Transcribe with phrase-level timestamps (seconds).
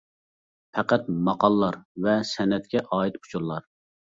[0.77, 3.71] پەقەت ماقاللار ۋە سەنئەتكە ئائىت ئۇچۇرلار.